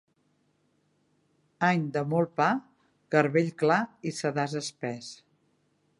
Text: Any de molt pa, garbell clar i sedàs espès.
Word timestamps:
Any 1.67 1.83
de 1.97 2.03
molt 2.15 2.33
pa, 2.41 2.49
garbell 3.17 3.55
clar 3.63 3.79
i 4.13 4.19
sedàs 4.23 4.57
espès. 4.65 5.13